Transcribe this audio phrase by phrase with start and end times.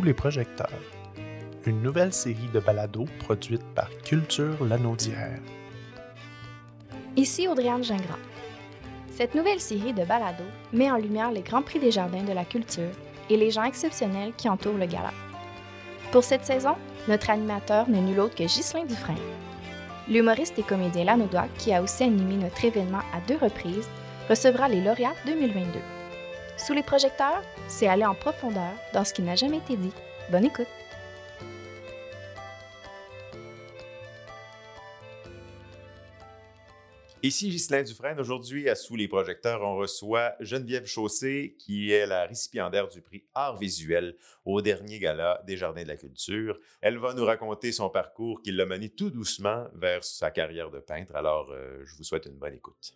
[0.00, 0.80] Les projecteurs,
[1.66, 5.38] une nouvelle série de balados produite par Culture Lanaudière.
[7.14, 8.18] Ici Audriane Gingras.
[9.12, 12.46] Cette nouvelle série de balados met en lumière les grands prix des jardins de la
[12.46, 12.90] culture
[13.28, 15.12] et les gens exceptionnels qui entourent le gala.
[16.10, 16.74] Pour cette saison,
[17.06, 19.16] notre animateur n'est nul autre que Ghislain Dufresne.
[20.08, 23.88] L'humoriste et comédien lanaudois, qui a aussi animé notre événement à deux reprises,
[24.28, 25.78] recevra les lauréats 2022.
[26.56, 29.92] Sous les projecteurs, c'est aller en profondeur dans ce qui n'a jamais été dit.
[30.30, 30.68] Bonne écoute!
[37.24, 38.18] Ici Ghislain Dufresne.
[38.18, 43.22] Aujourd'hui, à Sous les projecteurs, on reçoit Geneviève Chaussé, qui est la récipiendaire du prix
[43.32, 46.58] Art visuel au dernier gala des Jardins de la Culture.
[46.80, 50.80] Elle va nous raconter son parcours qui l'a mené tout doucement vers sa carrière de
[50.80, 51.14] peintre.
[51.14, 52.92] Alors, euh, je vous souhaite une bonne écoute.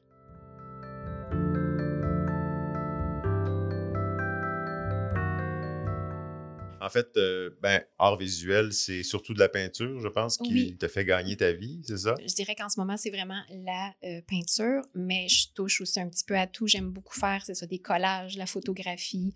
[6.86, 10.76] En fait, euh, ben, art visuel, c'est surtout de la peinture, je pense, qui Oui.
[10.78, 12.14] te fait gagner ta vie, c'est ça?
[12.24, 16.08] Je dirais qu'en ce moment, c'est vraiment la euh, peinture, mais je touche aussi un
[16.08, 16.68] petit peu à tout.
[16.68, 19.34] J'aime beaucoup faire, c'est ça, des collages, la photographie.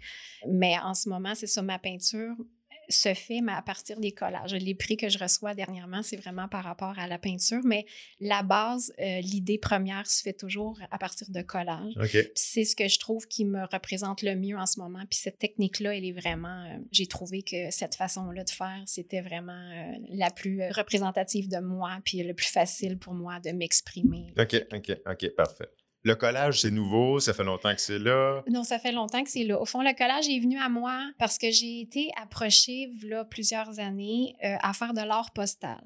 [0.49, 2.37] Mais en ce moment, c'est ça, ma peinture
[2.91, 4.53] se fait mais à partir des collages.
[4.55, 7.87] Les prix que je reçois dernièrement, c'est vraiment par rapport à la peinture, mais
[8.21, 11.93] la base, euh, l'idée première se fait toujours à partir de collages.
[11.97, 12.11] OK.
[12.11, 15.01] Puis c'est ce que je trouve qui me représente le mieux en ce moment.
[15.09, 16.65] Puis cette technique-là, elle est vraiment.
[16.67, 21.59] euh, J'ai trouvé que cette façon-là de faire, c'était vraiment euh, la plus représentative de
[21.59, 24.33] moi, puis le plus facile pour moi de m'exprimer.
[24.39, 25.69] OK, OK, OK, parfait.
[26.03, 28.43] Le collage, c'est nouveau, ça fait longtemps que c'est là.
[28.49, 29.61] Non, ça fait longtemps que c'est là.
[29.61, 32.91] Au fond, le collage est venu à moi parce que j'ai été approchée,
[33.31, 35.81] plusieurs années, euh, à faire de l'art postal.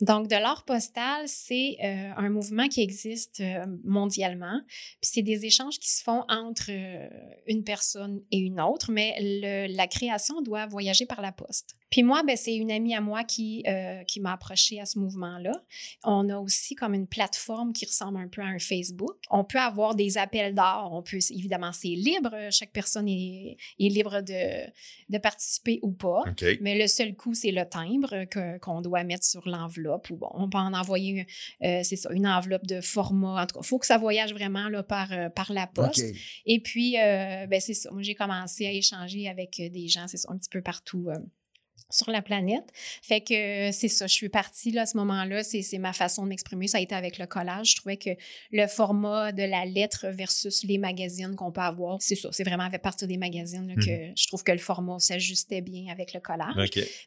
[0.00, 4.60] Donc, de l'art postal, c'est euh, un mouvement qui existe euh, mondialement.
[5.00, 7.08] Puis c'est des échanges qui se font entre euh,
[7.48, 11.74] une personne et une autre, mais le- la création doit voyager par la poste.
[11.90, 13.64] Puis moi, ben, c'est une amie à moi qui,
[14.06, 15.52] qui m'a approchée à ce mouvement-là.
[16.04, 19.16] On a aussi comme une plateforme qui ressemble un peu à un Facebook.
[19.30, 20.92] On peut avoir des appels d'art.
[20.92, 22.34] On peut, évidemment, c'est libre.
[22.50, 24.70] Chaque personne est, est libre de,
[25.08, 26.24] de participer ou pas.
[26.60, 28.26] Mais le seul coût, c'est le timbre
[28.60, 29.87] qu'on doit mettre sur l'enveloppe.
[30.10, 31.26] Ou bon, on peut en envoyer,
[31.64, 33.42] euh, c'est ça, une enveloppe de format.
[33.42, 36.04] En tout cas, il faut que ça voyage vraiment là, par, euh, par la poste.
[36.46, 37.90] Et puis, euh, ben, c'est ça.
[37.90, 41.08] Moi, j'ai commencé à échanger avec des gens, c'est ça, un petit peu partout.
[41.90, 42.64] Sur la planète.
[43.02, 46.24] Fait que euh, c'est ça, je suis partie là, à ce moment-là, c'est ma façon
[46.24, 46.68] de m'exprimer.
[46.68, 47.70] Ça a été avec le collage.
[47.70, 48.10] Je trouvais que
[48.52, 52.64] le format de la lettre versus les magazines qu'on peut avoir, c'est ça, c'est vraiment
[52.70, 56.20] à partir des magazines là, que je trouve que le format s'ajustait bien avec le
[56.20, 56.54] collage.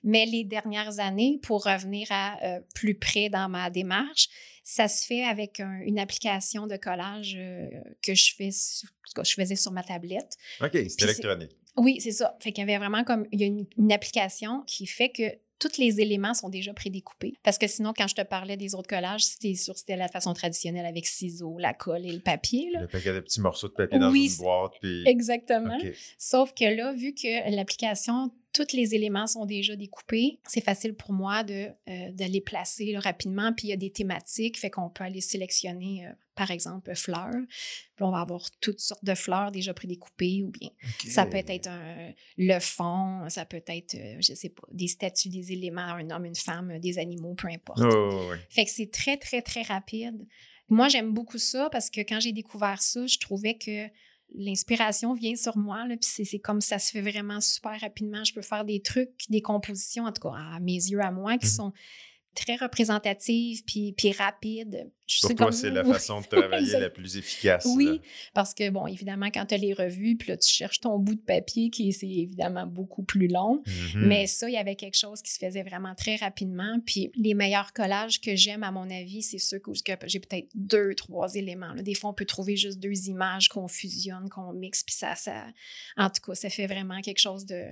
[0.04, 4.30] Mais les dernières années, pour revenir à euh, plus près dans ma démarche,
[4.64, 7.68] ça se fait avec un- une application de collage euh,
[8.02, 8.50] que je fais,
[9.16, 10.38] cas, je faisais sur ma tablette.
[10.62, 11.52] OK, c'est- électronique.
[11.78, 12.36] Oui, c'est ça.
[12.40, 15.24] Fait qu'il y avait vraiment comme il y a une, une application qui fait que
[15.62, 17.36] tous les éléments sont déjà prédécoupés.
[17.44, 20.34] Parce que sinon, quand je te parlais des autres collages, c'était sûr c'était la façon
[20.34, 22.72] traditionnelle avec ciseaux, la colle et le papier.
[22.72, 22.82] Là.
[22.82, 24.74] Le paquet de petits morceaux de papier dans Oui, une boîte.
[24.82, 25.08] Puis...
[25.08, 25.78] Exactement.
[26.18, 31.14] Sauf que là, vu que l'application, tous les éléments sont déjà découpés, c'est facile pour
[31.14, 33.54] moi de, euh, de les placer là, rapidement.
[33.54, 36.12] Puis il y a des thématiques, fait qu'on peut aller sélectionner, euh,
[36.42, 37.30] par exemple, fleurs.
[37.96, 40.70] Puis on va avoir toutes sortes de fleurs déjà prédécoupées ou bien
[41.08, 45.30] ça peut être un, le fond, ça peut être, euh, je sais pas, des statues,
[45.30, 47.84] des éléments, un homme, une femme, des animaux, peu importe.
[47.84, 48.32] Oh.
[48.50, 50.26] Fait que c'est très, très, très rapide.
[50.68, 53.88] Moi, j'aime beaucoup ça parce que quand j'ai découvert ça, je trouvais que
[54.34, 55.86] l'inspiration vient sur moi.
[55.86, 58.24] Là, puis c'est, c'est comme ça se fait vraiment super rapidement.
[58.24, 61.38] Je peux faire des trucs, des compositions, en tout cas à mes yeux, à moi,
[61.38, 61.52] qui Mhm.
[61.52, 61.74] sont
[62.36, 64.90] très représentatives puis, puis rapides.
[65.06, 67.66] Je Pour toi, c'est la façon de travailler la plus efficace.
[67.66, 67.72] là.
[67.76, 68.02] Oui,
[68.34, 71.16] parce que, bon, évidemment, quand tu as les revues, puis là, tu cherches ton bout
[71.16, 73.62] de papier, qui c'est évidemment beaucoup plus long.
[73.68, 74.08] Mhm.
[74.08, 76.80] Mais ça, il y avait quelque chose qui se faisait vraiment très rapidement.
[76.86, 80.48] Puis les meilleurs collages que j'aime, à mon avis, c'est ceux où que j'ai peut-être
[80.56, 81.74] deux, trois éléments.
[81.74, 81.82] là.
[81.82, 85.48] Des fois, on peut trouver juste deux images qu'on fusionne, qu'on mixe, puis ça, ça...
[85.98, 87.66] En tout cas, ça fait vraiment quelque chose de,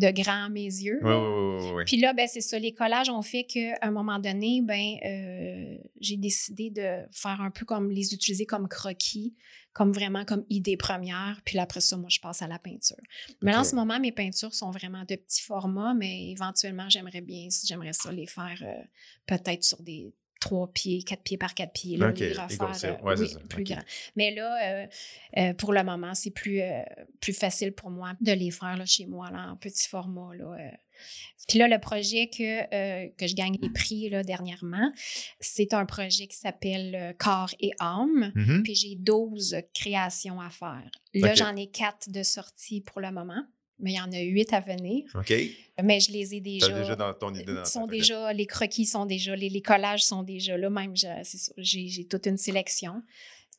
[0.00, 0.98] de grand à mes yeux.
[1.02, 1.84] Oui, oui, oui, oui, oui.
[1.84, 2.58] Puis là, ben, c'est ça.
[2.58, 7.50] Les collages ont fait qu'à un moment donné, ben, euh, j'ai décidé de faire un
[7.50, 9.34] peu comme les utiliser comme croquis,
[9.72, 11.40] comme vraiment comme idée première.
[11.44, 12.96] Puis là, après ça, moi, je passe à la peinture.
[13.42, 17.20] Mais là, en ce moment, mes peintures sont vraiment de petits formats, mais éventuellement, j'aimerais
[17.20, 18.82] bien, j'aimerais ça les faire euh,
[19.26, 22.56] peut-être sur des trois pieds, quatre pieds par quatre pieds, là, Ok, les les refaire
[22.58, 23.04] grossir.
[23.04, 23.40] Ouais, c'est oui, ça.
[23.48, 23.68] plus Ok.
[23.68, 23.82] grand.
[24.16, 24.86] Mais là, euh,
[25.36, 26.82] euh, pour le moment, c'est plus, euh,
[27.20, 30.34] plus facile pour moi de les faire là, chez moi, là, en petit format.
[30.34, 30.56] Là.
[31.48, 34.92] Puis là, le projet que, que je gagne les prix là, dernièrement,
[35.40, 38.32] c'est un projet qui s'appelle Corps et âme.
[38.34, 38.62] Mhm.
[38.62, 40.90] Puis j'ai 12 créations à faire.
[41.14, 43.42] Là, j'en ai quatre de sortie pour le moment.
[43.80, 45.04] Mais il y en a huit à venir.
[45.14, 45.32] OK.
[45.82, 46.76] Mais je les ai Tu déjà.
[46.76, 47.98] as déjà dans ton idée dans ils sont tête.
[48.00, 50.68] déjà, les croquis sont déjà, les, les collages sont déjà là.
[50.70, 50.94] Même,
[51.56, 53.02] j'ai toute une sélection.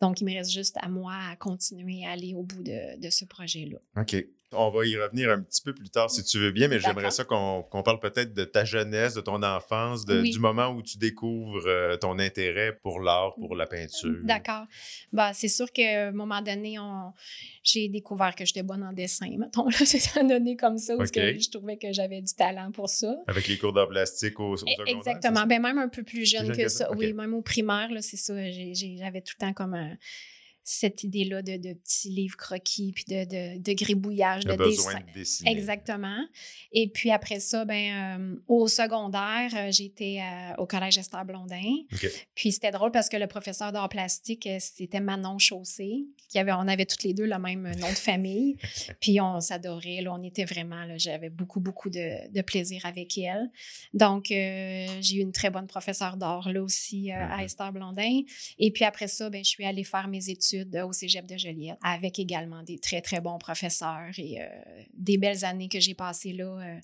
[0.02, 3.10] Donc, il me reste juste à moi à continuer à aller au bout de, de
[3.10, 3.78] ce projet-là.
[4.02, 4.16] OK.
[4.53, 7.12] On va y revenir un petit peu plus tard si tu veux bien, mais j'aimerais
[7.12, 10.31] ça qu'on parle peut-être de ta jeunesse, de ton enfance, de- Oui.
[10.31, 14.19] du moment où tu découvres euh, ton intérêt pour l'art, pour la peinture.
[14.24, 14.65] D'accord.
[15.13, 17.13] Bah, c'est sûr qu'à un moment donné, on...
[17.63, 19.30] j'ai découvert que j'étais bonne en dessin.
[19.38, 22.89] Mettons, là, c'est donné comme ça, parce que je trouvais que j'avais du talent pour
[22.89, 23.15] ça.
[23.27, 24.88] Avec les cours d'art plastique au, au E- secondaire.
[24.88, 25.45] Exactement.
[25.45, 26.86] Ben, même un peu plus jeune jeune que, que ça?
[26.86, 26.92] ça?
[26.94, 28.33] Oui, même au primaire, là, c'est ça.
[28.51, 29.95] J'avais tout le temps comme un-
[30.63, 35.06] cette idée-là de, de petits livres croquis, puis de, de, de gribouillage, de besoin dessin.
[35.08, 35.52] de dessiner.
[35.52, 36.19] Exactement.
[36.72, 41.62] Et puis après ça, ben, euh, au secondaire, euh, j'étais euh, au collège Esther Blondin.
[42.36, 46.06] Puis c'était drôle parce que le professeur d'art plastique, c'était Manon Chaussé.
[46.30, 48.56] Qui avait, on avait toutes les deux le même nom de famille.
[49.02, 50.06] puis on s'adorait.
[50.08, 53.50] On était vraiment, j'avais beaucoup, beaucoup de, de plaisir avec elle.
[53.94, 57.44] Donc, euh, j'ai eu une très bonne professeure d'art là aussi à Mhm.
[57.46, 58.22] Esther Blondin.
[58.60, 61.38] Et puis après ça, ben, je suis allée faire mes études euh, au cégep de
[61.38, 64.45] Joliette avec également des très, très bons professeurs et euh,
[64.94, 66.80] des belles années que j'ai passées là euh,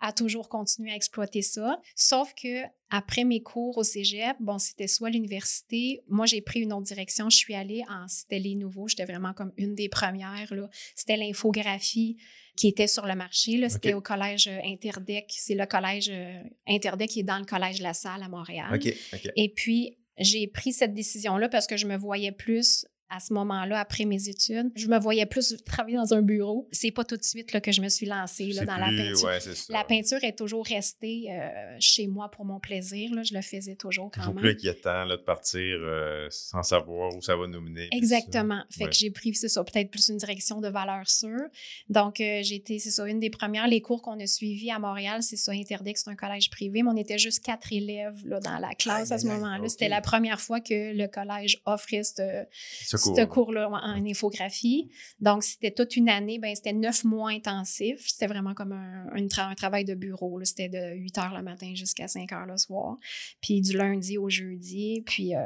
[0.00, 1.80] à toujours continuer à exploiter ça.
[1.96, 6.02] Sauf que après mes cours au cégep, bon, c'était soit l'université.
[6.08, 7.28] Moi, j'ai pris une autre direction.
[7.28, 8.86] Je suis allée en C'était les nouveaux.
[8.86, 10.54] J'étais vraiment comme une des premières.
[10.54, 10.70] là.
[10.94, 12.16] C'était l'infographie
[12.56, 13.56] qui était sur le marché.
[13.56, 13.68] là.
[13.68, 15.34] C'était au collège euh, Interdec.
[15.36, 16.12] C'est le collège
[16.66, 18.78] Interdec qui est dans le collège La Salle à Montréal.
[19.36, 23.80] Et puis, j'ai pris cette décision-là parce que je me voyais plus à ce moment-là,
[23.80, 26.68] après mes études, je me voyais plus travailler dans un bureau.
[26.72, 29.24] C'est pas tout de suite là, que je me suis lancée là, dans la peinture.
[29.24, 29.38] ouais.
[29.70, 33.14] La peinture est toujours restée euh, chez moi pour mon plaisir.
[33.14, 33.22] Là.
[33.22, 34.42] Je le faisais toujours quand Toujours même.
[34.42, 37.88] plus inquiétant là, de partir euh, sans savoir où ça va nous mener.
[37.92, 38.62] Exactement.
[38.70, 38.90] Fait Ouais.
[38.90, 41.46] que j'ai pris, c'est ça, peut-être plus une direction de valeur sûre.
[41.88, 43.66] Donc, euh, été, c'est ça, une des premières.
[43.68, 46.90] Les cours qu'on a suivis à Montréal, c'est ça, Interdex, c'est un collège privé, mais
[46.90, 49.66] on était juste quatre élèves là, dans la classe à ce moment-là.
[49.68, 52.44] C'était la première fois que le collège offrait ce,
[52.84, 53.28] Ce ce cours.
[53.28, 54.90] cours-là en en infographie.
[55.20, 58.06] Donc, c'était toute une année, ben, c'était neuf mois intensifs.
[58.08, 60.38] C'était vraiment comme un, un tra- un travail de bureau.
[60.44, 62.96] C'était de 8 heures le matin jusqu'à 5 heures le soir.
[63.40, 65.02] Puis du lundi au jeudi.
[65.06, 65.44] Puis euh,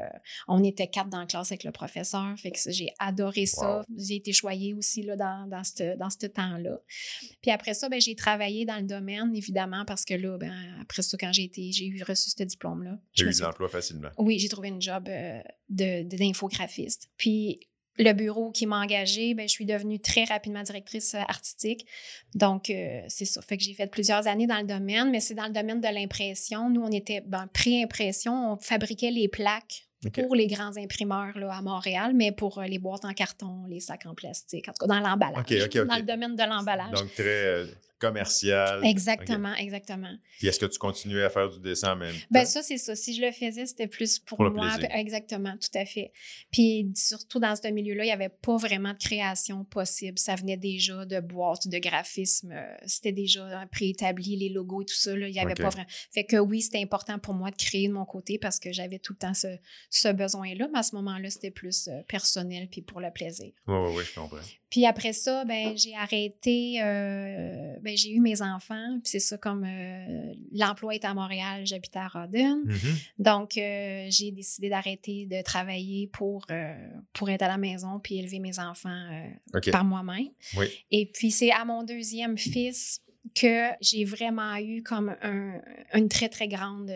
[0.48, 2.34] on était quatre dans la classe avec le professeur.
[2.38, 3.82] Fait que j'ai adoré ça.
[3.96, 6.78] J'ai été choyée aussi là, dans, dans ce dans temps-là.
[7.42, 11.02] Puis après ça, ben, j'ai travaillé dans le domaine, évidemment, parce que là, ben, après
[11.02, 12.98] ça, quand j'ai été, j'ai eu reçu ce diplôme-là.
[13.12, 14.08] J'ai eu de l'emploi facilement.
[14.18, 17.10] oui, j'ai trouvé une job euh, de, de- d'infographiste.
[17.42, 17.60] Puis
[17.98, 21.86] le bureau qui m'a engagée, ben, je suis devenue très rapidement directrice euh, artistique.
[22.34, 23.42] Donc, euh, c'est ça.
[23.42, 25.88] Fait que j'ai fait plusieurs années dans le domaine, mais c'est dans le domaine de
[25.88, 26.70] l'impression.
[26.70, 31.62] Nous, on était ben, pré-impression, on fabriquait les plaques pour les grands imprimeurs là, à
[31.62, 34.94] Montréal, mais pour euh, les boîtes en carton, les sacs en plastique, en tout cas
[34.94, 35.44] dans l'emballage.
[35.44, 36.92] Dans le domaine de l'emballage.
[36.92, 37.66] Donc, très euh,
[38.02, 38.84] commercial.
[38.84, 40.12] Exactement, exactement.
[40.38, 42.26] Puis est-ce que tu continuais à faire du dessin en même temps?
[42.30, 42.96] Ben ça, c'est ça.
[42.96, 44.68] Si je le faisais, c'était plus pour, moi.
[44.68, 44.88] plaisir.
[44.90, 46.12] Exactement, tout à fait.
[46.50, 50.18] Puis surtout dans ce milieu-là, il n'y avait pas vraiment de création possible.
[50.18, 52.54] Ça venait déjà de boîtes, de graphisme.
[52.86, 55.16] C'était déjà préétabli, les logos et tout ça.
[55.16, 55.88] Là, il n'y avait pas vraiment.
[56.12, 58.98] Fait que oui, c'était important pour moi de créer de mon côté parce que j'avais
[58.98, 59.48] tout le temps ce,
[59.90, 60.68] ce besoin-là.
[60.72, 63.52] Mais à ce moment-là, c'était plus euh, personnel puis pour le plaisir.
[63.66, 64.38] Oui, oui, oui, je comprends.
[64.72, 68.92] Puis après ça, ben, j'ai arrêté, euh, ben, j'ai eu mes enfants.
[69.02, 72.62] Puis c'est ça, comme euh, l'emploi est à Montréal, j'habitais à Rodden.
[72.64, 72.96] Mhm.
[73.18, 76.46] Donc, euh, j'ai décidé d'arrêter de travailler pour,
[77.12, 79.08] pour être à la maison puis élever mes enfants
[79.72, 80.28] par moi-même.
[80.56, 80.68] Oui.
[80.90, 83.02] Et puis, c'est à mon deuxième fils
[83.34, 85.60] que j'ai vraiment eu comme un-
[85.92, 86.90] une très, très grande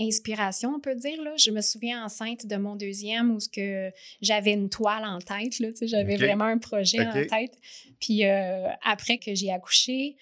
[0.00, 1.22] inspiration, on peut dire.
[1.22, 1.32] Là.
[1.36, 3.90] Je me souviens enceinte de mon deuxième où ce que
[4.22, 5.62] j'avais une toile en tête.
[5.82, 7.58] J'avais vraiment un projet en tête.
[8.00, 10.16] Puis euh, après que j'ai accouché,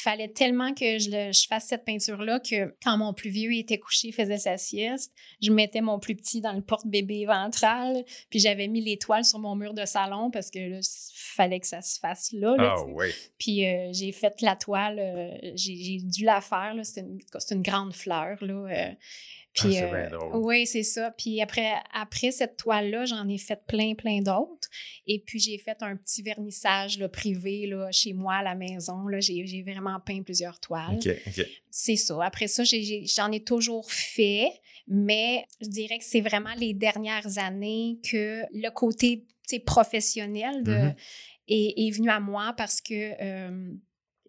[0.00, 3.78] fallait tellement que je, le- je fasse cette peinture-là que quand mon plus vieux était
[3.78, 8.68] couché, faisait sa sieste, je mettais mon plus petit dans le porte-bébé ventral, puis j'avais
[8.68, 11.82] mis les toiles sur mon mur de salon parce que là, il fallait que ça
[11.82, 12.56] se fasse là.
[12.56, 13.08] là, Ah oui.
[13.38, 17.62] Puis euh, j'ai fait la toile, euh, j'ai dû la faire, c'était une, c'est une
[17.62, 18.38] grande fleur.
[18.40, 18.92] Là, euh,
[19.52, 21.10] puis, Ah, c'est euh, oui, c'est ça.
[21.10, 24.68] Puis après, après cette toile-là, j'en ai fait plein, plein d'autres.
[25.06, 29.06] Et puis, j'ai fait un petit vernissage là, privé là, chez moi à la maison.
[29.08, 29.20] Là.
[29.20, 30.98] J'ai, j'ai vraiment peint plusieurs toiles.
[31.70, 32.18] C'est ça.
[32.24, 34.48] Après ça, j'en ai toujours fait,
[34.88, 39.26] mais je dirais que c'est vraiment les dernières années que le côté
[39.66, 40.94] professionnel de, Mhm.
[41.48, 43.72] est, est venu à moi parce que euh,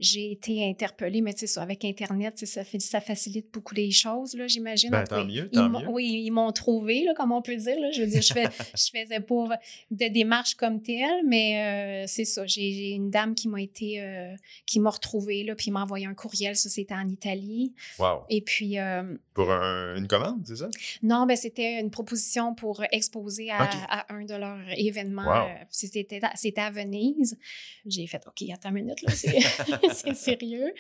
[0.03, 3.91] j'ai été interpellée, mais tu sais, ça, avec Internet, ça, fait, ça facilite beaucoup les
[3.91, 4.91] choses, là, j'imagine.
[4.91, 5.88] Ben, tant mieux, tant mieux.
[5.89, 7.79] Oui, ils m'ont trouvé, là, comme on peut dire.
[7.79, 7.91] Là.
[7.91, 8.43] Je veux dire, je, fais,
[8.75, 9.57] je faisais pas
[9.91, 12.45] de démarche comme telle, mais euh, c'est ça.
[12.45, 16.13] J'ai une dame qui m'a été, euh, qui m'a retrouvée, là, puis m'a envoyé un
[16.13, 16.55] courriel.
[16.55, 17.74] Ça, c'était en Italie.
[18.00, 18.24] Wow.
[18.29, 18.77] Et puis.
[18.79, 20.69] Euh, pour une commande, c'est ça?
[21.01, 25.48] Non, ben, c'était une proposition pour exposer à, un de leurs événements.
[25.69, 26.19] C'était
[26.57, 27.38] à Venise.
[27.86, 29.12] J'ai fait, OK, attends une minute, là,
[30.05, 30.73] c'est sérieux.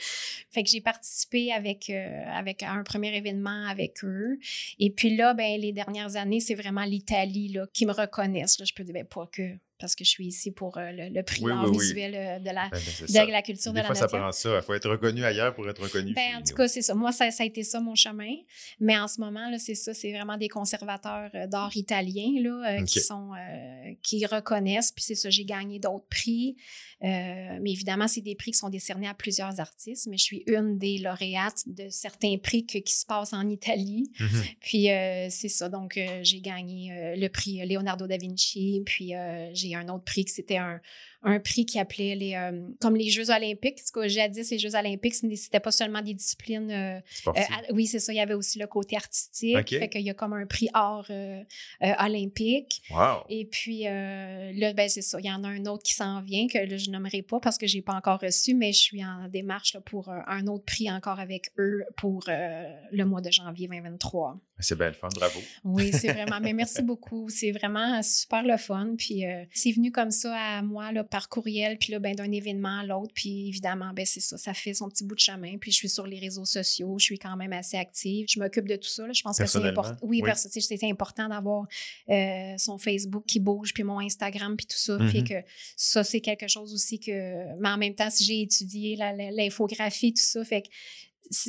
[0.51, 4.39] Fait que j'ai participé avec, avec un premier événement avec eux.
[4.79, 8.59] Et puis là, ben, les dernières années, c'est vraiment l'Italie qui me reconnaissent.
[8.59, 8.65] Là.
[8.65, 11.43] Je peux dire, ben, pas que parce que je suis ici pour euh, le, prix
[11.73, 14.31] visuel euh, de, la, ben, ben, de la culture Des de la fois, ça prend
[14.31, 14.55] ça.
[14.55, 16.13] Il faut être reconnu ailleurs pour être reconnu.
[16.13, 16.95] Ben, en tout cas, c'est ça.
[16.95, 18.33] Moi, ça, ça, a été ça mon chemin.
[18.79, 19.93] Mais en ce moment, c'est ça.
[19.93, 23.31] C'est vraiment des conservateurs euh, d'art italiens là, qui sont
[24.01, 24.93] qui reconnaissent.
[24.93, 26.55] Puis c'est ça, j'ai gagné d'autres prix.
[27.01, 30.07] mais évidemment, c'est des prix qui sont décernés à plusieurs artistes.
[30.09, 34.09] Mais je suis une des lauréates de certains prix qui se passent en Italie.
[34.17, 34.55] Mm-hmm.
[34.61, 34.83] Puis
[35.29, 35.67] c'est ça.
[35.67, 38.81] Donc, j'ai gagné le prix Leonardo da Vinci.
[38.85, 39.11] Puis
[39.51, 40.79] j'ai un autre prix que c'était un,
[41.23, 43.79] un prix qui appelait les, euh, comme les Jeux olympiques.
[43.79, 46.69] Ce que jadis, les Jeux olympiques, ce n'était pas seulement des disciplines.
[46.69, 47.31] Euh, euh,
[47.71, 48.11] oui, c'est ça.
[48.11, 49.69] Il y avait aussi le côté artistique.
[49.69, 51.09] Fait qu'il y a comme un prix art
[51.99, 52.83] olympique.
[52.91, 53.23] Wow.
[53.29, 55.19] Et puis là, ben, c'est ça.
[55.19, 57.57] Il y en a un autre qui s'en vient que là, je nommerai pas parce
[57.57, 60.91] que je n'ai pas encore reçu, mais je suis en démarche pour un autre prix
[60.91, 64.39] encore avec eux pour le mois de janvier 2023.
[64.59, 65.39] C'est bien le fun, bravo.
[65.63, 66.39] Oui, c'est vraiment.
[66.41, 67.27] mais merci beaucoup.
[67.29, 68.95] C'est vraiment super le fun.
[68.97, 72.79] Puis c'est venu comme ça à moi là, par courriel, puis là, ben, d'un événement
[72.79, 73.13] à l'autre.
[73.13, 75.59] Puis évidemment, ben, c'est ça, ça fait son petit bout de chemin.
[75.59, 78.25] Puis je suis sur les réseaux sociaux, je suis quand même assez active.
[78.27, 79.05] Je m'occupe de tout ça.
[79.13, 79.95] Je pense que c'est important.
[80.01, 81.67] Oui, parce que c'est important d'avoir
[82.09, 84.97] euh, son Facebook qui bouge, puis mon Instagram, puis tout ça.
[84.97, 85.41] Puis mm-hmm.
[85.43, 87.59] que ça, c'est quelque chose aussi que.
[87.59, 90.69] Mais en même temps, si j'ai étudié l'infographie, tout ça, fait que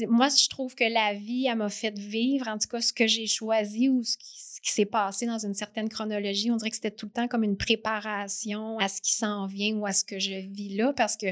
[0.09, 3.07] moi, je trouve que la vie, elle m'a fait vivre, en tout cas, ce que
[3.07, 6.51] j'ai choisi ou ce qui, s'est passé dans une certaine chronologie.
[6.51, 9.77] On dirait que c'était tout le temps comme une préparation à ce qui s'en vient
[9.77, 11.27] ou à ce que je vis là, parce que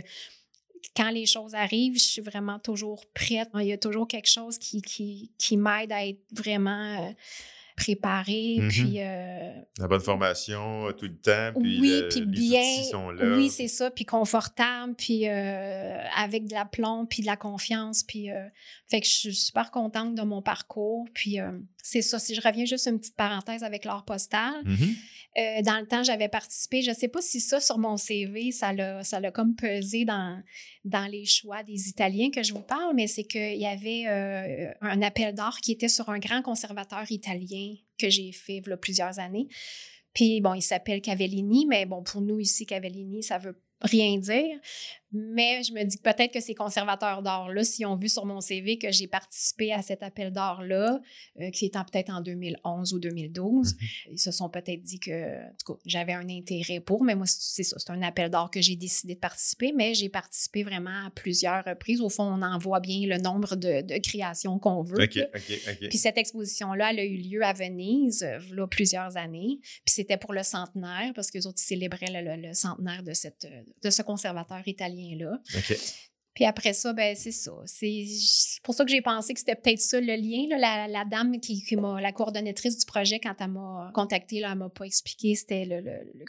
[0.95, 3.49] quand les choses arrivent, je suis vraiment toujours prête.
[3.55, 7.15] Il y a toujours quelque chose qui, qui, qui m'aide à être vraiment...
[7.73, 9.01] Euh, préparé, mmh puis...
[9.01, 12.63] Euh, la bonne formation euh, tout le temps, puis Oui, puis bien...
[13.37, 18.03] Oui, c'est ça, puis confortable, puis euh, avec de la plomb, puis de la confiance,
[18.03, 18.29] puis...
[18.89, 21.39] fait que je suis super contente de mon parcours, puis
[21.83, 22.19] c'est ça.
[22.19, 24.93] Si je reviens juste une petite parenthèse avec l'art postal, mmh
[25.65, 28.75] dans le temps, j'avais participé, je ne sais pas si ça, sur mon CV, ça
[28.75, 30.43] l'a, ça comme pesé dans,
[30.85, 34.05] dans les choix des Italiens que je vous parle, mais c'est qu'il y avait
[34.83, 39.19] un appel d'art qui était sur un grand conservateur italien que j'ai fait il plusieurs
[39.19, 39.49] années.
[40.13, 44.59] Puis, bon, il s'appelle Cavellini, mais bon, pour nous ici, Cavellini, ça veut rien dire.
[45.13, 48.79] Mais je me dis peut-être que ces conservateurs d'art-là, s'ils ont vu sur mon CV
[48.79, 51.01] que j'ai participé à cet appel d'art-là,
[51.41, 53.89] euh, qui était peut-être en 2011 ou 2012, mhm.
[54.13, 57.27] ils se sont peut-être dit que, en tout cas, j'avais un intérêt pour, mais moi,
[57.27, 61.07] c'est ça, c'est un appel d'art que j'ai décidé de participer, mais j'ai participé vraiment
[61.07, 62.01] à plusieurs reprises.
[62.01, 65.03] Au fond, on en voit bien le nombre de, créations qu'on veut.
[65.03, 65.89] OK, OK, OK.
[65.89, 69.59] Puis cette exposition-là, elle a eu lieu à Venise, euh, là, plusieurs années.
[69.85, 73.13] Puis c'était pour le centenaire, parce que les autres, ils célébraient le, le centenaire de,
[73.13, 73.47] cette,
[73.83, 75.39] de ce conservateur italien là
[76.35, 77.53] Puis après ça, ben c'est ça.
[77.67, 78.07] C'est
[78.63, 80.47] pour ça que j'ai pensé que c'était peut-être ça le lien.
[80.49, 80.89] Là.
[80.89, 84.71] La, dame qui, m'a, la coordonnatrice du projet, quand elle m'a contacté, là, elle m'a
[84.71, 85.83] pas expliqué c'était le,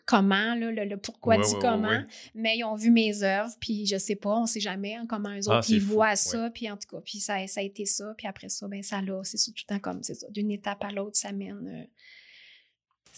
[0.06, 2.04] comment, le, pourquoi du comment.
[2.36, 5.30] Mais ils ont vu mes œuvres, puis je sais pas, on sait jamais hein, comment
[5.30, 6.50] eux ah, autres ils voient ça.
[6.50, 8.14] Puis en tout cas, puis ça, ça a été ça.
[8.18, 10.28] Puis après ça, ben ça là, c'est tout le temps comme c'est ça.
[10.32, 11.66] D'une étape à l'autre, ça mène.
[11.66, 11.86] Euh,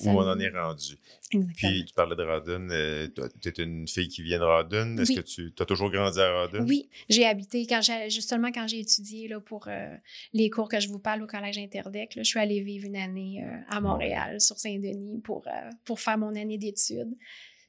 [0.02, 0.98] où on en est rendu.
[1.30, 2.70] Puis tu parlais de Radun.
[2.70, 3.08] Euh,
[3.42, 4.98] tu es une fille qui vient de Radun.
[4.98, 6.66] Est-ce que tu as toujours grandi à Radun?
[6.66, 9.96] Oui, j'ai habité quand justement quand j'ai étudié là, pour euh,
[10.34, 12.14] les cours que je vous parle au Collège Interdec.
[12.18, 15.46] je suis allée vivre une année euh, à Montréal, sur Saint-Denis, pour,
[15.84, 17.16] pour faire mon année d'études.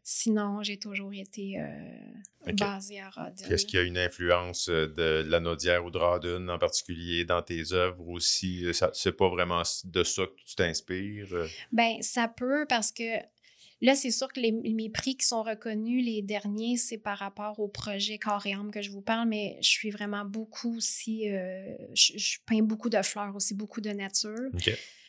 [0.09, 3.49] Sinon, j'ai toujours été euh, basée à Rodin.
[3.51, 7.25] Est-ce qu'il y a une influence euh, de la Naudière ou de Rodin en particulier
[7.25, 8.67] dans tes œuvres aussi?
[8.67, 11.49] Euh, c'est pas vraiment de ça que tu t'inspires?
[11.73, 13.03] Ben, ça peut parce que
[13.83, 17.61] Là, c'est sûr que les, mes prix qui sont reconnus, les derniers, c'est par rapport
[17.61, 21.29] au projet Corps et âme que je vous parle, mais je suis vraiment beaucoup aussi,
[21.93, 24.49] je, peins beaucoup de fleurs aussi, beaucoup de nature.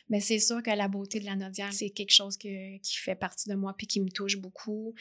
[0.10, 3.50] Mais c'est sûr que la beauté de la Nodière, c'est quelque chose qui fait partie
[3.50, 4.94] de moi puis qui me touche beaucoup.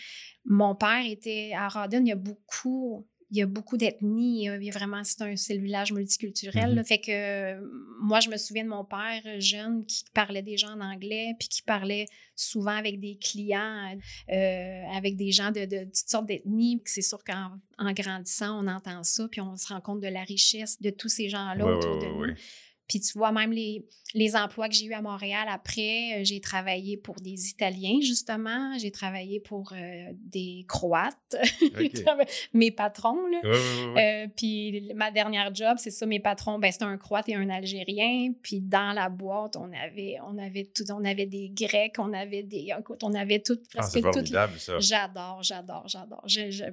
[0.45, 4.45] Mon père était à Rodin, il y a beaucoup il y a beaucoup d'ethnies.
[4.45, 6.75] Il y a vraiment, c'est un, c'est le village multiculturel.
[6.75, 6.85] Là.
[6.85, 7.61] fait que
[8.01, 11.63] moi, je me souviens de mon père jeune qui parlait déjà en anglais, puis qui
[11.63, 13.97] parlait souvent avec des clients,
[14.31, 16.81] euh, avec des gens de, de toutes sortes d'ethnies.
[16.85, 20.23] C'est sûr qu'en en grandissant, on entend ça, puis on se rend compte de la
[20.23, 22.35] richesse de tous ces gens-là autour de nous.
[22.89, 26.41] Puis tu vois, même les, les emplois que j'ai eus à Montréal après, euh, j'ai
[26.41, 28.79] travaillé pour des Italiens, justement.
[28.79, 31.37] J'ai travaillé pour euh, des Croates,
[32.55, 33.41] mes patrons, là.
[33.43, 34.25] Ouais, ouais, ouais.
[34.25, 37.51] Euh, puis ma dernière job, c'est ça, mes patrons, ben, c'était un Croate et un
[37.51, 38.33] Algérien.
[38.43, 42.43] Puis dans la boîte, on avait, on avait tout, on avait des Grecs, on avait
[42.45, 44.79] des, écoute, on avait tout, Ah, presque formidable, ça.
[44.79, 46.25] J'adore, j'adore, j'adore.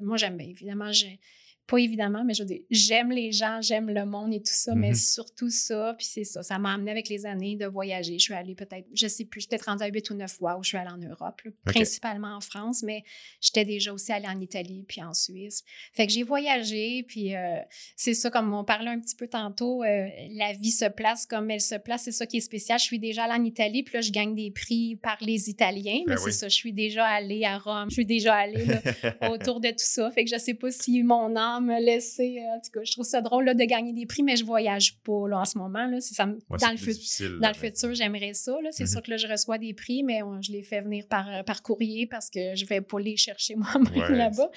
[0.01, 1.19] Moi, j'aime bien, évidemment, j'ai-
[1.65, 4.75] pas évidemment, mais je veux dire, j'aime les gens, j'aime le monde et tout ça,
[4.75, 4.95] mais Mhm.
[4.95, 6.43] surtout ça, puis c'est ça.
[6.43, 8.19] Ça m'a amené avec les années de voyager.
[8.19, 10.31] Je suis allée peut-être, je sais plus, je suis peut-être rendue à 8 ou 9
[10.31, 13.03] fois où je suis allée en Europe, là, principalement en France, mais
[13.39, 15.63] j'étais déjà aussi allée en Italie puis en Suisse.
[15.93, 17.55] Fait que j'ai voyagé, puis euh,
[17.95, 21.49] c'est ça, comme on parlait un petit peu tantôt, euh, la vie se place comme
[21.49, 22.03] elle se place.
[22.03, 22.77] C'est ça qui est spécial.
[22.77, 26.01] Je suis déjà allée en Italie, puis là, je gagne des prix par les Italiens,
[26.07, 26.33] mais Ben c'est oui.
[26.33, 26.49] ça.
[26.49, 28.81] Je suis déjà allée à Rome, je suis déjà allée là,
[29.31, 30.11] autour de tout ça.
[30.11, 32.37] Fait que je sais pas si mon âme m'a laissé.
[32.39, 34.45] euh, En tout cas, je trouve ça drôle là, de gagner des prix, mais je
[34.45, 35.85] voyage pas là, en ce moment.
[35.87, 35.99] Là.
[36.01, 38.55] C'est Ça, me- Ouais, dans le, fut- dans le futur, j'aimerais ça.
[38.71, 38.89] C'est Mhm.
[38.89, 41.43] sûr que là, je reçois des prix, mais on- je les fais venir par, euh,
[41.43, 43.55] par courrier parce que je vais pas les chercher
[43.93, 44.49] moi-même Ouais, là-bas.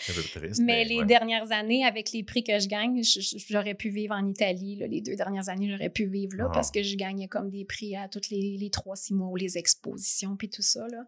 [0.60, 1.04] Mais les ouais.
[1.06, 3.02] dernières années, avec les prix que je gagne,
[3.48, 4.76] j'aurais pu vivre en Italie.
[4.76, 4.86] là.
[4.86, 6.52] Les deux dernières années, j'aurais pu vivre là Ah.
[6.54, 9.36] parce que je gagnais comme des prix à tous les, les trois, six mois ou
[9.36, 10.86] les expositions puis tout ça.
[10.88, 11.04] Là.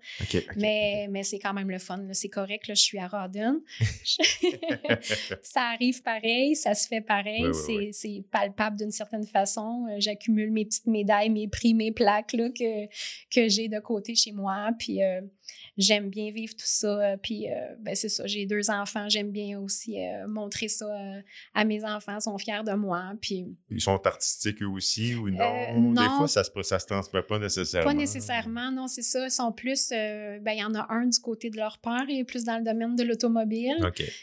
[0.57, 1.99] Mais, mais c'est quand même le fun.
[2.13, 2.69] C'est correct.
[2.69, 3.61] Là, je suis à Rawdon.
[5.43, 7.47] ça arrive pareil, ça se fait pareil.
[7.93, 9.87] C'est, palpable d'une certaine façon.
[9.91, 12.87] Euh, J'accumule mes petites médailles, mes prix, mes plaques là, que,
[13.31, 14.71] que j'ai de côté chez moi.
[14.79, 15.21] Puis euh,
[15.77, 16.89] j'aime bien vivre tout ça.
[16.89, 19.09] Euh, Puis euh, ben, c'est ça, j'ai deux enfants.
[19.09, 21.21] J'aime bien aussi euh, montrer ça euh,
[21.55, 22.17] à mes enfants.
[22.17, 23.13] Ils sont fiers de moi.
[23.21, 25.93] Puis Ils sont artistiques eux aussi ou non?
[25.93, 27.91] Des fois, ça se, ça se transmet pas nécessairement.
[27.91, 29.25] Pas nécessairement, non, c'est ça.
[29.27, 32.19] Ils sont plus, ben, il y en a un du côté de leur père, il
[32.21, 33.77] est plus dans le domaine de l'automobile.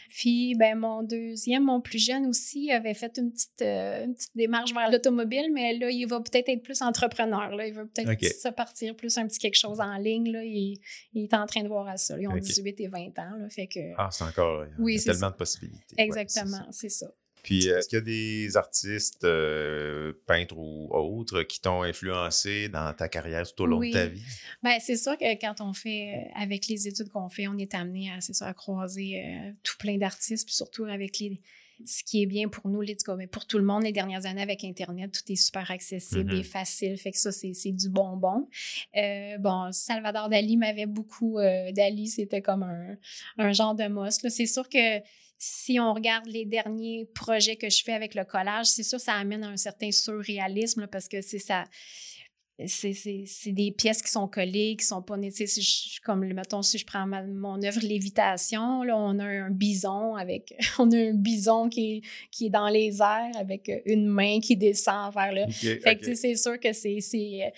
[0.09, 4.73] Puis, ben, mon deuxième, mon plus jeune aussi, avait fait une petite, une petite démarche
[4.73, 7.55] vers l'automobile, mais là, il va peut-être être plus entrepreneur.
[7.55, 7.67] Là.
[7.67, 8.23] Il veut peut-être Ok.
[8.23, 10.31] se partir plus un petit quelque chose en ligne.
[10.31, 10.43] Là.
[10.43, 10.79] Il,
[11.15, 12.19] il est en train de voir à ça.
[12.19, 12.41] Ils ont Ok.
[12.41, 13.35] 18 et 20 ans.
[13.39, 14.65] Là, fait que, Ah, c'est encore.
[14.79, 15.29] Il y a tellement ça.
[15.31, 15.95] de possibilités.
[15.97, 17.05] Exactement, c'est ça.
[17.05, 17.13] c'est ça.
[17.43, 22.69] Puis, euh, est-ce qu'il y a des artistes, euh, peintres ou autres, qui t'ont influencé
[22.69, 23.89] dans ta carrière tout au long Oui.
[23.91, 24.23] de ta vie?
[24.63, 27.75] Ben, c'est sûr que quand on fait, euh, avec les études qu'on fait, on est
[27.75, 31.39] amené à, c'est ça, à croiser euh, tout plein d'artistes, puis surtout avec les,
[31.83, 34.41] ce qui est bien pour nous, les, mais pour tout le monde, les dernières années
[34.41, 36.39] avec Internet, tout est super accessible Mhm.
[36.39, 36.97] et facile.
[36.97, 38.47] Fait que ça, c'est du bonbon.
[38.95, 41.39] Euh, bon, Salvador Dali m'avait beaucoup.
[41.39, 42.95] euh, Dali, c'était comme un,
[43.37, 43.87] un genre de
[44.23, 44.29] là.
[44.29, 45.01] C'est sûr que
[45.37, 49.03] si on regarde les derniers projets que je fais avec le collage, c'est sûr que
[49.03, 51.65] ça amène à un certain surréalisme là, parce que c'est ça.
[52.67, 55.61] C'est c'est- c'est des pièces qui sont collées, qui sont pas né- tu sais, si
[55.61, 60.15] je- comme mettons si je prends ma- mon œuvre lévitation là on a un bison
[60.15, 64.39] avec on a un bison qui est, qui est dans les airs avec une main
[64.39, 65.99] qui descend vers le OK, fait que OK.
[65.99, 67.49] tu sais, c'est sûr que c'est c'est, euh,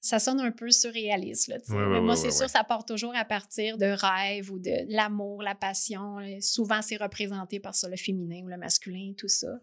[0.00, 1.48] ça sonne un peu surréaliste.
[1.48, 1.72] Là, sais.
[1.72, 5.42] Ouais, Mais moi, c'est sûr, ça part toujours à partir de rêves ou de l'amour,
[5.42, 6.18] la passion.
[6.18, 9.60] Euh, Souvent, c'est représenté par ça, le féminin ou le masculin, tout ça.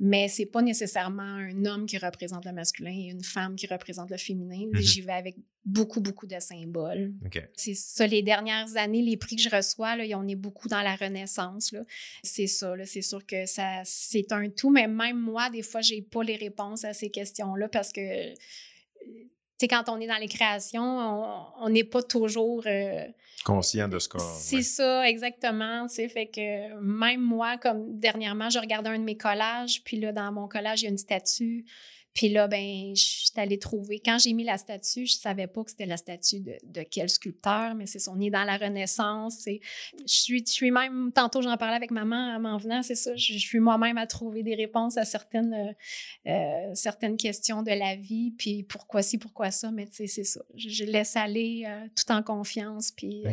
[0.00, 4.10] Mais c'est pas nécessairement un homme qui représente le masculin et une femme qui représente
[4.10, 4.66] le féminin.
[4.72, 4.80] Mhm.
[4.80, 7.12] J'y vais avec beaucoup, beaucoup de symboles.
[7.24, 7.42] OK.
[7.54, 10.82] C'est ça, les dernières années, les prix que je reçois, là, on est beaucoup dans
[10.82, 11.74] la renaissance.
[12.22, 16.02] C'est ça, c'est sûr que ça, c'est un tout, mais même moi, des fois, j'ai
[16.02, 18.34] pas les réponses à ces questions-là parce que, euh,
[19.60, 22.62] sais, quand on est dans les créations, on- n'est pas toujours...
[22.66, 23.04] euh,
[23.44, 24.18] Conscient de ce qu'on.
[24.18, 24.62] c'est ouais.
[24.62, 25.86] ça, exactement.
[25.88, 30.32] Fait que même moi, comme dernièrement, je regardais un de mes collages, puis là, dans
[30.32, 31.64] mon collage, il y a une statue.
[32.16, 34.00] Puis là, ben, je suis allée trouver.
[34.02, 37.74] Quand j'ai mis la statue, je savais pas que c'était la statue de, quel sculpteur,
[37.74, 39.44] mais c'est son nez dans la Renaissance.
[39.46, 39.60] Je
[40.06, 43.14] suis, je suis même, tantôt j'en parlais avec maman en m'en venant, c'est ça.
[43.16, 47.96] Je, suis moi-même à trouver des réponses à certaines, euh, euh, certaines questions de la
[47.96, 48.30] vie.
[48.38, 50.40] Puis pourquoi ci, pourquoi ça, mais tu c'est ça.
[50.54, 52.92] Je, laisse aller euh, tout en confiance.
[52.92, 53.24] Puis.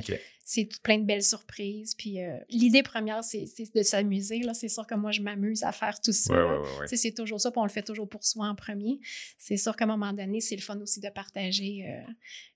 [0.53, 1.95] C'est plein de belles surprises.
[1.95, 4.39] Puis euh, l'idée première, c'est de s'amuser.
[4.39, 6.31] Là, c'est sûr que moi, je m'amuse à faire tout ça.
[6.33, 8.99] Ouais, ouais, ouais, C'est toujours ça, puis on le fait toujours pour soi en premier.
[9.37, 12.11] C'est sûr qu'à un moment donné, c'est le fun aussi de partager euh,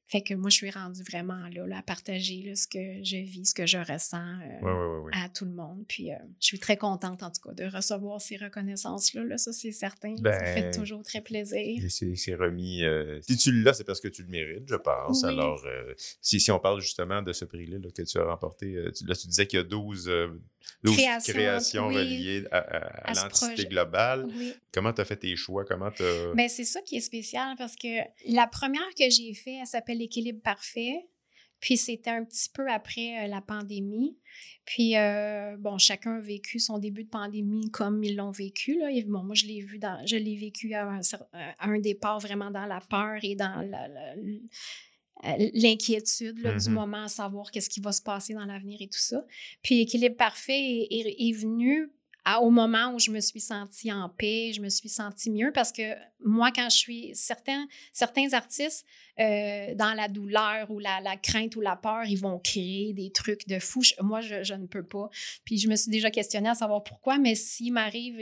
[0.10, 3.17] Fait que moi, je suis rendue vraiment là, là à partager là, ce que je
[3.17, 5.12] vis, ce que je ressens euh, Ouais, ouais, ouais, ouais.
[5.13, 5.84] à tout le monde.
[5.88, 9.24] Puis euh, je suis très contente, en tout cas, de recevoir ces reconnaissances-là.
[9.26, 10.15] Là, ça, c'est certain.
[10.15, 11.82] ça Ben, fait toujours très plaisir.
[11.89, 12.84] C'est remis.
[12.84, 15.24] euh, si tu l'as, c'est parce que tu le mérites, je pense.
[15.24, 15.30] Oui.
[15.30, 15.62] Alors,
[16.22, 19.15] si, si on parle justement de ce prix-là là, que tu as remporté, tu, là,
[19.15, 20.28] tu disais qu'il y a 12, euh,
[20.84, 24.26] 12 Créations, créations oui, reliées à, à- à à ce l'entité globale.
[24.28, 24.54] Oui.
[24.74, 25.63] Comment tu as fait tes choix?
[25.65, 26.04] Comment tu.
[26.36, 27.88] Ben, c'est ça qui est spécial parce que
[28.32, 31.07] la première que j'ai fait, elle s'appelle L'équilibre parfait.
[31.60, 34.15] Puis c'était un petit peu après euh, la pandémie.
[34.63, 38.77] Puis, euh, bon, chacun a vécu son début de pandémie comme ils l'ont vécu.
[38.77, 38.91] Là.
[38.91, 41.79] Et bon, moi, je l'ai vu dans, je l'ai vécu à un, cer- à un
[41.79, 44.15] départ vraiment dans la peur et dans la- la-
[45.53, 46.75] l'inquiétude là, du Mhm.
[46.75, 49.25] moment à savoir qu'est-ce qui va se passer dans l'avenir et tout ça.
[49.63, 51.89] Puis, Équilibre parfait est, est- est venu
[52.23, 55.51] à- au moment où je me suis sentie en paix, je me suis sentie mieux
[55.53, 58.86] parce que moi, quand je suis certains, certains artistes,
[59.19, 63.12] euh, dans la douleur ou la, la crainte ou la peur, ils vont créer des
[63.12, 63.82] trucs de fou.
[63.82, 65.10] Je- moi, je, je ne peux pas.
[65.45, 68.19] Puis je me suis déjà questionnée à savoir pourquoi, mais s'il m'arrive,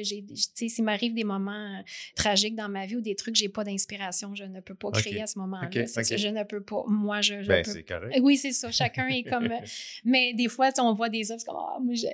[0.53, 1.81] s'il m'arrive des moments euh,
[2.15, 5.21] tragiques dans ma vie ou des trucs, j'ai pas d'inspiration, je ne peux pas créer
[5.21, 5.67] à ce moment-là.
[5.67, 6.05] Ok, C'est ok.
[6.05, 6.83] ça, je ne peux pas.
[6.87, 8.17] Moi, je, je ben, peux c'est correct.
[8.21, 8.71] oui, c'est ça.
[8.71, 9.51] Chacun est comme.
[9.51, 9.59] euh,
[10.05, 12.07] mais des fois, on voit des œuvres, c'est comme, ah, moi, je-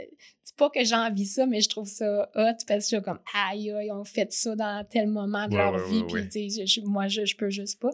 [0.43, 3.01] c'est pas que j'ai envie ça, mais je trouve ça hot parce que je suis
[3.01, 6.01] comme, aïe, aïe, ils ont fait ça dans tel moment de Ouais, leur ouais, vie,
[6.13, 6.65] ouais, puis, ouais.
[6.65, 7.91] je- moi, je, je peux juste pas.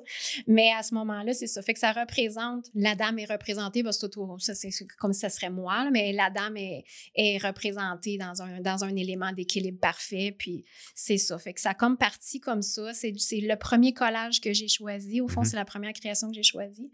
[0.48, 1.62] Mais à ce moment-là, c'est ça.
[1.62, 5.20] Fait que ça représente, la dame est représentée, parce que tout- ça, c'est comme si
[5.22, 6.84] ça serait moi, là, mais la dame est,
[7.16, 11.38] est représentée dans un, dans un élément d'équilibre parfait, puis c'est ça.
[11.38, 12.94] Fait que ça a comme parti comme ça.
[12.94, 15.22] C'est c'est le premier collage que j'ai choisi.
[15.22, 15.46] Au fond, Mhm.
[15.48, 16.90] c'est la première création que j'ai choisie.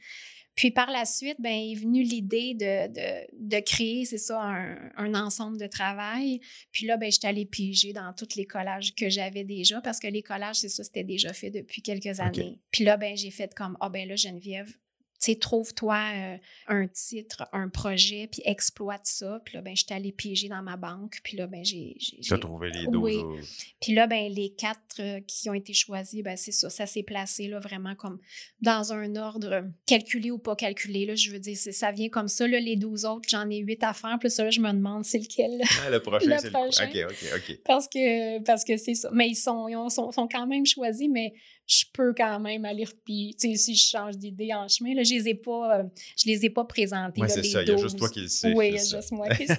[0.56, 4.92] Puis par la suite, ben, est venue l'idée de, de, de créer, c'est ça, un,
[4.98, 6.40] un ensemble de travail.
[6.72, 10.08] Puis là, ben, j'étais allée piger dans tous les collages que j'avais déjà, parce que
[10.08, 12.60] les collages, c'est ça, c'était déjà fait depuis quelques années.
[12.72, 14.78] Puis là, ben, j'ai fait comme, ah ben là, Geneviève,
[15.24, 19.42] sais, trouve-toi euh, un titre, un projet, puis exploite ça.
[19.46, 21.20] Puis là, ben, j'étais allée piger dans ma banque.
[21.24, 21.96] Puis là, ben, j'ai...
[22.22, 23.16] Tu as trouvé les 12 Oui.
[23.18, 23.44] autres.
[23.82, 26.70] puis là, ben, les quatre euh, qui ont été choisis, ben, c'est ça.
[26.70, 28.20] Ça s'est placé là, vraiment comme
[28.62, 31.06] dans un ordre euh, calculé ou pas calculé.
[31.06, 32.48] Là, je veux dire, ça vient comme ça.
[32.48, 34.18] Là, les 12 autres, j'en ai huit à faire.
[34.20, 35.58] Puis ça, là, je me demande c'est lequel.
[35.58, 35.66] là.
[35.86, 36.90] Ah, le prochain, Le c'est prochain.
[36.94, 37.06] le.
[37.06, 37.60] OK, OK, OK.
[37.66, 39.10] parce que parce que c'est ça.
[39.14, 41.34] Mais ils sont, ils ont- sont, sont quand même choisis, mais
[41.68, 45.04] je peux quand même aller puis tu sais si je change d'idée en chemin là,
[45.04, 45.84] je les ai pas euh,
[46.18, 47.62] je les ai pas présentés là, c'est ça.
[47.62, 47.82] Il y a 12.
[47.82, 48.54] juste toi qui le sais.
[48.54, 48.98] Oui, il y a ça.
[48.98, 49.58] juste moi qui sais.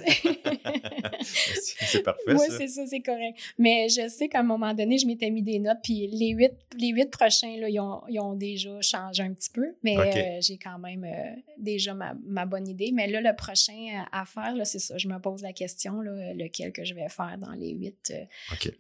[1.23, 3.39] c'est parfait, Oui, c'est ça, c'est correct.
[3.59, 6.53] Mais je sais qu'à un moment donné, je m'étais mis des notes, puis les huit,
[6.79, 10.41] les huit prochains, là, ils, ont, ils ont déjà changé un petit peu, mais euh,
[10.41, 12.91] j'ai quand même euh, déjà ma, ma bonne idée.
[12.93, 16.35] Mais là, le prochain à, faire, là, c'est ça, je me pose la question, là,
[16.35, 18.13] lequel que je vais faire dans les huit,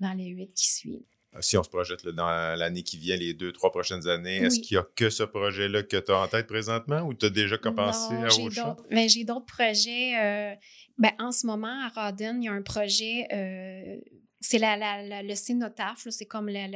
[0.00, 1.02] dans les huit qui suivent.
[1.40, 4.60] Si on se projette là, dans l'année qui vient, les deux, trois prochaines années, est-ce
[4.60, 7.30] qu'il y a que ce projet-là que tu as en tête présentement ou tu as
[7.30, 8.86] déjà commencé Non, à autre chose?
[8.90, 10.12] mais j'ai d'autres projets.
[10.20, 10.54] euh,
[10.98, 13.26] ben, en ce moment, à Rawdon, il y a un projet.
[13.32, 13.96] euh,
[14.40, 16.66] c'est la, la- la- le cénotaphe, c'est comme la,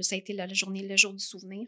[0.00, 1.66] ça a été la, journée, le jour du souvenir.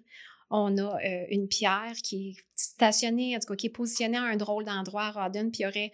[0.50, 4.22] On a euh, une pierre qui est stationnée, en tout cas, qui est positionnée à
[4.24, 5.92] un drôle d'endroit à Rawdon, puis il y aurait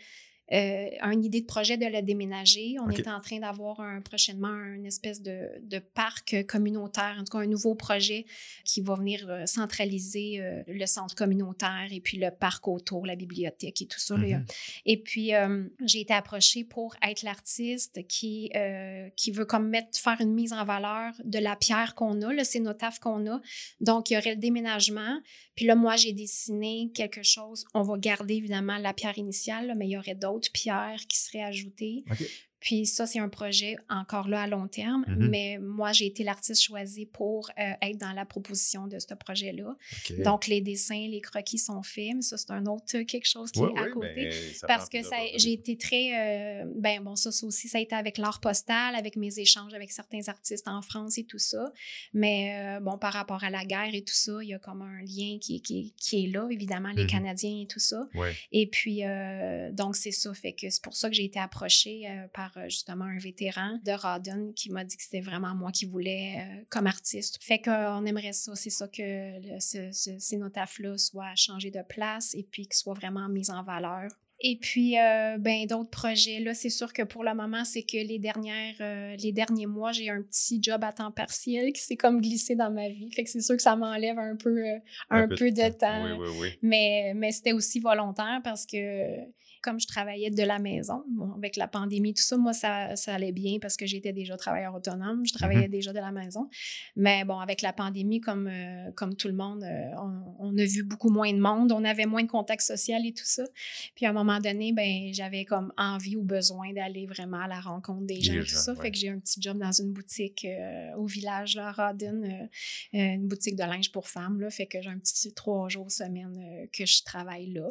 [0.53, 2.77] euh, une idée de projet de le déménager.
[2.81, 7.37] On est en train d'avoir un, prochainement une espèce de, de parc communautaire, en tout
[7.37, 8.27] cas un nouveau projet
[8.65, 13.17] qui va venir euh, centraliser euh, le centre communautaire et puis le parc autour, la
[13.17, 14.17] bibliothèque et tout ça.
[14.17, 14.45] Mhm.
[14.87, 18.51] Et puis, euh, j'ai été approchée pour être l'artiste qui,
[19.17, 22.45] qui veut comme mettre, faire une mise en valeur de la pierre qu'on a, le
[22.45, 23.41] cénotaphe qu'on a.
[23.81, 25.21] Donc, il y aurait le déménagement.
[25.55, 27.65] Puis là, moi, j'ai dessiné quelque chose.
[27.75, 31.19] On va garder évidemment la pierre initiale, là, mais il y aurait d'autres pierres qui
[31.19, 32.05] seraient ajoutées.
[32.61, 35.29] Puis ça, c'est un projet encore là à long terme, Mhm.
[35.31, 39.77] mais moi, j'ai été l'artiste choisi pour euh, être dans la proposition de ce projet-là.
[40.25, 43.71] Donc, les dessins, les croquis sont faits, ça, c'est un autre quelque chose qui Ouais,
[43.75, 44.29] est à ouais, côté.
[44.29, 44.35] ben,
[44.67, 44.99] Parce que
[45.37, 46.11] j'ai été très.
[46.63, 49.73] euh, ben bon, ça, ça aussi, ça a été avec l'art postal, avec mes échanges
[49.75, 51.73] avec certains artistes en France et tout ça.
[52.13, 54.83] Mais euh, bon, par rapport à la guerre et tout ça, il y a comme
[54.83, 57.09] un lien qui, qui, qui est là, évidemment, les Mhm.
[57.11, 58.07] Canadiens et tout ça.
[58.15, 58.35] Ouais.
[58.53, 60.33] Et puis, euh, donc, c'est ça.
[60.35, 63.79] Fait que c'est pour ça que j'ai été approchée euh, par euh, justement un vétéran
[63.85, 67.39] de Rawdon qui m'a dit que c'était vraiment moi qui voulais euh, comme artiste.
[67.43, 68.55] Fait qu'on aimerait ça.
[68.55, 72.95] C'est ça que le- ce, ce cénotaphe-là soit changé de place et puis qu'il soit
[72.95, 74.11] vraiment mis en valeur.
[74.43, 76.41] Et puis, euh, ben, d'autres projets.
[76.41, 79.93] Là, c'est sûr que pour le moment, c'est que les, dernières, euh, les derniers mois,
[79.93, 83.13] j'ai un petit job à temps partiel qui s'est comme glissé dans ma vie.
[83.13, 84.79] Fait que c'est sûr que ça m'enlève un peu, euh,
[85.11, 86.05] un, peu, de temps.
[86.19, 86.49] Oui, oui, oui.
[86.63, 89.17] Mais, mais c'était aussi volontaire parce que
[89.63, 93.15] comme je travaillais de la maison, bon, avec la pandémie, tout ça, moi, ça, ça
[93.15, 95.71] allait bien parce que j'étais déjà travailleur autonome, je travaillais Mhm.
[95.71, 96.49] déjà de la maison.
[96.97, 100.65] Mais bon, avec la pandémie, comme, euh, comme tout le monde, euh, on, on a
[100.65, 103.45] vu beaucoup moins de monde, on avait moins de contact social et tout ça.
[103.95, 107.61] Puis à un moment donné, ben, j'avais comme envie ou besoin d'aller vraiment à la
[107.61, 108.73] rencontre des gens, et tout gens, ça.
[108.75, 108.83] ouais.
[108.83, 112.47] Fait que j'ai un petit job dans une boutique euh, au village, là, à euh,
[112.93, 114.41] une boutique de linge pour femmes.
[114.41, 117.69] Là, fait que j'ai un petit trois jours semaine que je travaille là.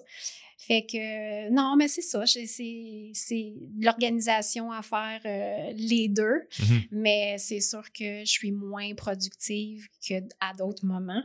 [0.58, 2.24] Fait que non, mais c'est ça.
[2.28, 6.42] C'est l'organisation à faire euh, les deux.
[6.60, 6.82] Mhm.
[6.92, 10.22] Mais c'est sûr que je suis moins productive qu'à
[10.58, 11.24] d'autres moments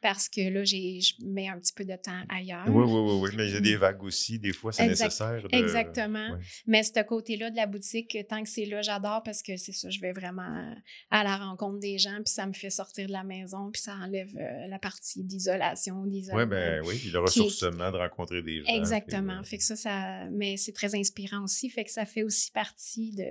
[0.00, 2.64] parce que là, j'ai- je mets un petit peu de temps ailleurs.
[2.68, 3.30] Oui, oui, oui, oui.
[3.36, 4.38] Mais il y a des vagues aussi.
[4.38, 5.42] Des fois, c'est Exact- nécessaire.
[5.42, 5.48] De...
[5.56, 6.30] Exactement.
[6.32, 6.38] Ouais.
[6.66, 9.90] Mais ce côté-là de la boutique, tant que c'est là, j'adore parce que c'est ça,
[9.90, 10.74] je vais vraiment
[11.10, 13.94] à la rencontre des gens, puis ça me fait sortir de la maison, puis ça
[13.94, 16.40] enlève euh, la partie d'isolation, d'isolement.
[16.42, 16.96] Oui, ben oui.
[16.98, 18.72] puis Le est- ressourcement de rencontrer des gens.
[18.74, 19.40] Exactement.
[19.42, 19.87] puis, Fait que ça, ça,
[20.30, 21.68] mais c'est très inspirant aussi.
[21.70, 23.26] Fait que ça fait aussi partie de.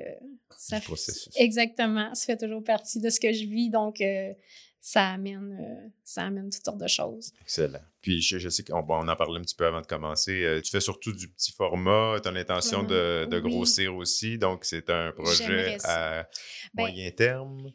[0.57, 1.33] Ça fait- processus.
[1.37, 2.13] Exactement.
[2.15, 3.69] Ça fait toujours partie de ce que je vis.
[3.69, 4.33] Donc, euh,
[4.79, 7.33] ça amène, euh, ça amène toutes sortes de choses.
[7.41, 7.81] Excellent.
[8.01, 10.43] Puis je, je sais qu'on on en parlait un petit peu avant de commencer.
[10.43, 12.19] euh, tu fais surtout du petit format.
[12.21, 13.51] Tu as l'intention de, de Oui.
[13.51, 14.37] grossir aussi.
[14.37, 16.27] Donc, c'est un projet à
[16.73, 17.71] Ben, moyen terme?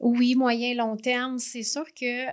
[0.00, 1.38] Oui, moyen, long terme.
[1.38, 2.26] C'est sûr que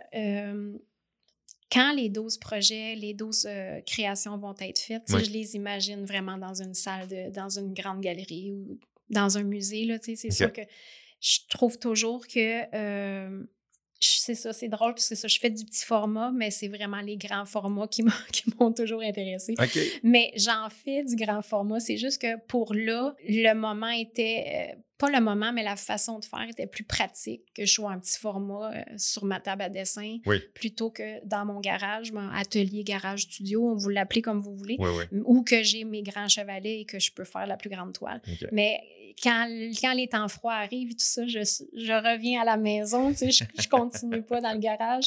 [1.71, 5.23] quand les 12 projets, les 12 euh, créations vont être faites, Oui.
[5.25, 8.79] je les imagine vraiment dans une salle, de, dans une grande galerie ou
[9.09, 9.87] dans un musée.
[10.01, 10.61] C'est sûr que
[11.21, 13.43] je trouve toujours que euh,
[13.99, 17.01] c'est ça, c'est drôle parce que ça, je fais du petit format, mais c'est vraiment
[17.01, 19.55] les grands formats qui m'ont toujours intéressée.
[19.59, 19.77] OK.
[20.03, 21.79] Mais j'en fais du grand format.
[21.79, 24.75] C'est juste que pour là, le moment était.
[24.99, 27.97] Pas le moment, mais la façon de faire était plus pratique que je sois un
[27.99, 30.39] petit format euh, sur ma table à dessin Oui.
[30.53, 34.89] plutôt que dans mon garage, mon atelier, garage, studio, vous l'appelez comme vous voulez, Oui,
[35.11, 35.21] oui.
[35.25, 38.21] ou que j'ai mes grands chevalets et que je peux faire la plus grande toile.
[38.51, 38.79] Mais
[39.21, 43.31] quand, les temps froids arrivent et tout ça, je, reviens à la maison, tu sais,
[43.31, 45.05] je, je continue pas dans le garage.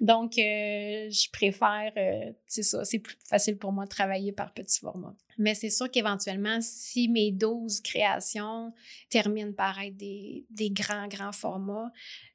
[0.00, 4.52] Donc, euh, je préfère, euh, c'est ça, c'est plus facile pour moi de travailler par
[4.52, 5.14] petit format.
[5.38, 8.72] Mais c'est sûr qu'éventuellement, si mes 12 créations
[9.08, 11.90] terminent par être des, grands, grands formats,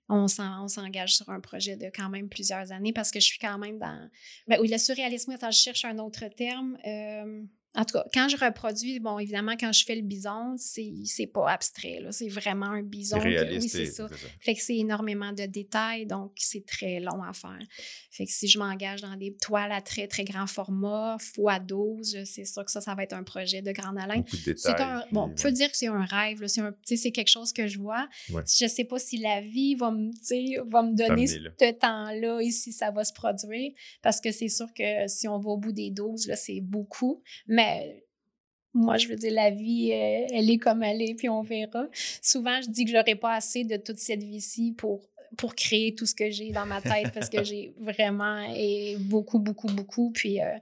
[0.09, 3.57] on s'engage sur un projet de quand même plusieurs années parce que je suis quand
[3.57, 4.09] même dans...
[4.47, 6.77] Ben oui, le surréalisme, attends, je cherche un autre terme.
[6.85, 7.43] Euh,
[7.75, 11.49] en tout cas, quand je reproduis, bon, évidemment, quand je fais le bison, c'est pas
[11.49, 12.11] abstrait, là.
[12.11, 13.19] C'est vraiment un bison.
[13.19, 13.61] Réaliste.
[13.63, 14.07] oui, c'est ça.
[14.39, 17.59] Fait que c'est énormément de détails, donc c'est très long à faire.
[18.09, 22.23] Fait que si je m'engage dans des toiles à très, très grand format, x 12,
[22.25, 24.23] c'est sûr que ça, ça va être un projet de grande haleine.
[24.55, 25.35] C'est un, bon, on ouais.
[25.35, 26.47] peut dire que c'est un rêve, là.
[26.47, 28.07] c'est quelque chose que je vois.
[28.31, 28.43] Ouais.
[28.47, 30.11] Je sais pas si la vie va me,
[30.71, 34.67] va me donner ce temps-là et si ça va se produire, parce que c'est sûr
[34.73, 37.64] que si on va au bout des 12, là, c'est beaucoup, mais
[38.73, 41.87] moi, je veux dire, la vie, euh, elle est comme elle est, puis on verra.
[42.21, 46.05] Souvent, je dis que j'aurais pas assez de toute cette vie-ci pour pour créer tout
[46.05, 50.41] ce que j'ai dans ma tête parce que j'ai vraiment et beaucoup beaucoup beaucoup puis
[50.41, 50.57] euh,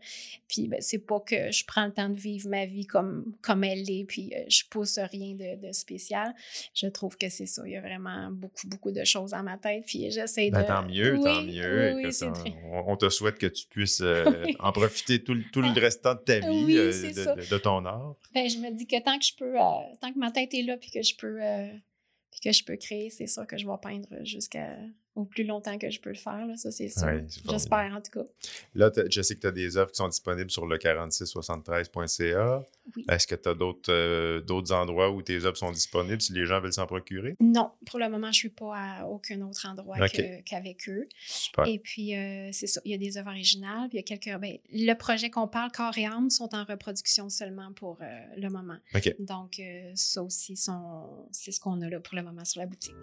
[0.47, 3.63] puis ben, c'est pas que je prends le temps de vivre ma vie comme comme
[3.63, 6.34] elle est puis euh, je pousse rien de, de spécial
[6.73, 9.58] je trouve que c'est ça il y a vraiment beaucoup beaucoup de choses dans ma
[9.58, 11.93] tête puis j'essaie Ben, de tant mieux, tant mieux.
[11.95, 15.43] oui, on, très- on- on te souhaite que tu puisses euh, en profiter tout, le-
[15.52, 17.36] tout le restant de ta vie, euh, de, ça.
[17.36, 18.15] de- de ton art.
[18.34, 19.54] Ben, je me dis que tant que je peux,
[20.02, 21.39] tant que ma tête est là, puis que je peux,
[22.34, 24.76] puis que je peux créer, c'est sûr que je vais peindre jusqu'à
[25.15, 26.45] au plus longtemps que je peux le faire.
[26.47, 27.04] Là, ça, c'est sûr.
[27.06, 27.23] Ouais.
[27.49, 28.26] J'espère en tout cas.
[28.76, 32.63] Là, je sais que tu as des œuvres qui sont disponibles sur le 4673.ca.
[32.95, 33.06] Oui.
[33.10, 36.45] Est-ce que tu as d'autres euh, d'autres endroits où tes œuvres sont disponibles si les
[36.45, 37.36] gens veulent s'en procurer?
[37.39, 39.97] Non, pour le moment, je suis pas à aucun autre endroit
[40.45, 41.06] qu'avec eux.
[41.26, 41.65] Super.
[41.67, 42.82] Et puis, euh, c'est ça.
[42.86, 44.39] Il y a des œuvres originales, puis il y a quelques.
[44.41, 48.06] Ben, le projet qu'on parle, Corps et âme, sont en reproduction seulement pour euh,
[48.38, 48.78] le moment.
[48.95, 49.15] OK.
[49.19, 52.67] Donc, euh, ça aussi, sont- c'est ce qu'on a là pour le moment sur la
[52.67, 52.93] boutique.